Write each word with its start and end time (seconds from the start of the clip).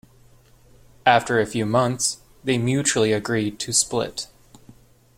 After 1.05 1.39
a 1.39 1.45
few 1.45 1.63
months, 1.63 2.17
they 2.43 2.57
mutually 2.57 3.13
agreed 3.13 3.59
to 3.59 3.71
split. 3.71 4.25